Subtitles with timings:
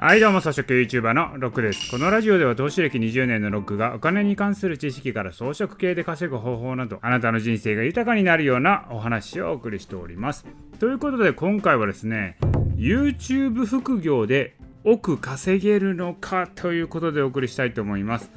[0.00, 1.90] はいどうも、草食 YouTuber のロックです。
[1.90, 10.46] このラジオでは投資歴20年のロックがお金に関する知識から装飾系で稼ぐ方法など、あなたの人生が豊かになるようなお話をお送りしております。
[10.78, 12.36] ということで今回はですね、
[12.76, 18.30] YouTube 副業で億稼げるのかということでお送りしたいと思います。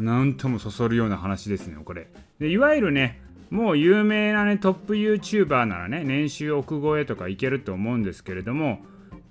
[0.00, 2.08] なんともそそるような話ですね、これ。
[2.40, 3.20] でいわゆるね、
[3.50, 8.80] もう有名なね、トップ YouTuber ならね、年収億超えとかいけると思うんですけれども、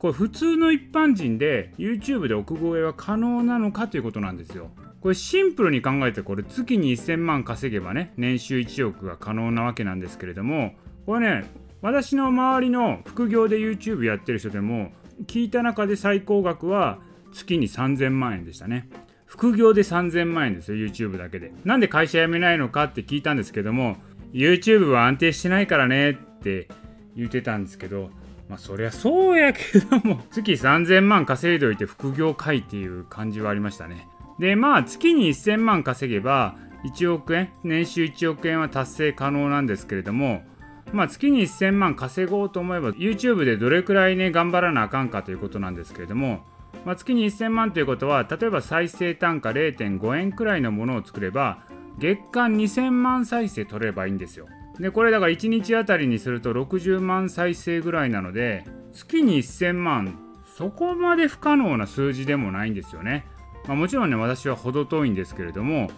[0.02, 4.72] これ普通の一般人で YouTube で億超えは可能なのかということなんですよ。
[5.00, 10.74] これシンプルに考えてこれ月に1000万稼げばね年収1億が可能なわけなんですけれども
[11.06, 11.46] これね
[11.84, 14.92] 私の周りの副業で YouTube やってる人でも
[15.28, 16.98] 聞いた中で最高額は
[17.32, 18.90] 月に3000万円でしたね。
[19.28, 21.54] 副業で3000万円ですよ YouTube だけで。
[21.64, 23.98] なんで会社辞めないのかって聞いたんですけども
[24.34, 26.68] YouTube は安定してないからねって
[27.16, 28.10] 言ってたんですけど
[28.52, 34.10] まあそりゃそうやけども 月3000万稼いでおいて副業かいっていう感じはありましたね。
[34.40, 40.44] でまあ月に1000万稼げば1億円年収1億円は達成可能なんですけれども
[40.92, 46.44] まあ月に1000万稼ごうと思えば YouTube でどれくらいね頑張らなあかんかということなんですけれども
[46.84, 51.60] まあ、月に1000万ということは例えば再生単価0.5円くらいのものを作れば
[52.00, 54.48] 月間2000万再生取ればいいんですよ。
[54.82, 60.18] でこれだから1日あたりにすると60万再生ぐらいなので月に1000万
[60.58, 63.26] そこまで不可能な数字でもないんですよね、
[63.68, 65.90] まあ、もちろんね私は程遠いんですけれども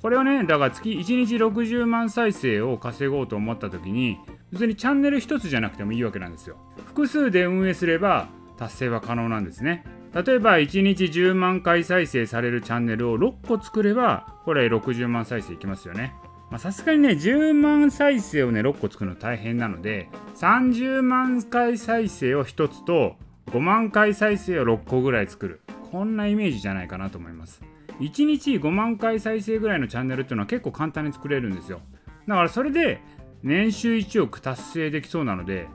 [0.00, 4.18] これをねだから月1日60万再生を稼ごうと思った時に
[4.52, 6.56] 別にチャンネル1つじゃなくてもいいわけなんですよ。
[6.86, 8.28] 複数で運営すれば
[8.58, 9.84] 達成は可能なんですね。
[10.12, 16.14] 例えば1日10万回再生されるチャンネルを6個作ればこれ60万再生いきますよね。
[16.58, 25.60] さすがにね10万再生をね6個作るの大変なので30万回再生を1つと5万回再生を6個ぐらい作る。
[25.90, 27.60] こんなイメージじゃないかなと思います。
[28.00, 31.80] 1日5万回再生ぐらいのチャンネルっていうのは結構簡単に作れるんですよ。
[32.26, 33.02] だからそれで
[33.42, 35.68] 年収1億達成できそうなので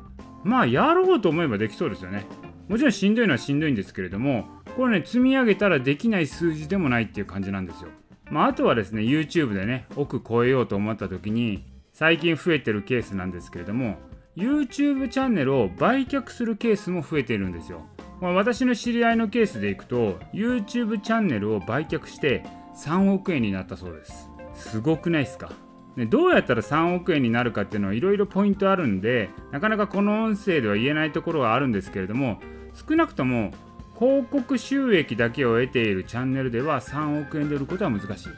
[0.43, 2.25] まあやろうと思えばできそうですよね。
[2.67, 7.89] もちろんしんどいのはしんどいんですけれどもこれね積み上げたらできない数字でもないっていう感じなんですよ。
[8.29, 13.97] まあ、あとはですね YouTube でね奥超えようと思った時に最近増えてるケースなんですけれども
[14.35, 17.81] YouTube チャンネルを売却するケースも増えているんですよ、
[18.21, 22.45] まあ、私の知り合いのケースでいくと YouTube チャンネルを売却して
[22.75, 24.29] 3億円になったそうです。
[24.53, 25.51] すごくないですか？
[25.95, 32.39] でどうやったら3億円になるかっていうのはいろいろポイントあるんでなかなかこの音声では言えないところはあるんですけれども
[32.87, 33.51] 少なくとも
[33.99, 38.29] 広告収益だけを得ているチャンネルでは3億円で売ることは難しい。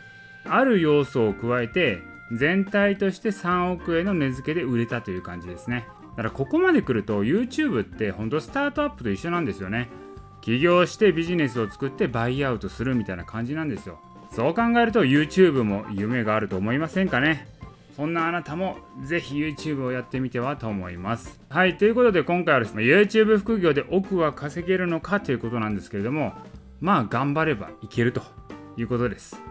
[0.46, 5.86] ある要素を加えて全体として3億円の値付けで売れたという感じですね。
[6.12, 9.90] だからここまで来ると YouTube ってほんとスタートアップと一緒なんですよね。
[10.42, 14.00] 起業してビジネスを作ってバイアウトするみたいな感じなんですよ。
[14.32, 17.48] そう考えると YouTube も夢があると思いませんかね？
[18.00, 21.38] そんなあなたもぜひ YouTube をやってみてはと思います。
[21.50, 26.32] はい、ということで今回はですね、YouTube 副業で億は稼げるのかということなんですけれども、
[26.80, 28.22] まあ頑張ればいけると
[28.78, 29.49] いうことです。